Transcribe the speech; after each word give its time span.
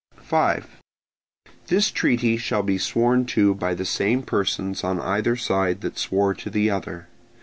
5. 0.15 0.81
This 1.67 1.91
treaty 1.91 2.35
shall 2.35 2.63
be 2.63 2.79
sworn 2.79 3.27
to 3.27 3.53
by 3.53 3.75
the 3.75 3.85
same 3.85 4.23
persons 4.23 4.83
on 4.83 4.99
either 4.99 5.35
side 5.35 5.81
that 5.81 5.99
swore 5.99 6.33
to 6.33 6.49
the 6.49 6.71
other. 6.71 7.07